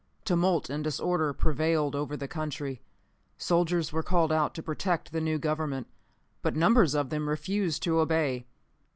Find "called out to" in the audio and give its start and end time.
4.01-4.63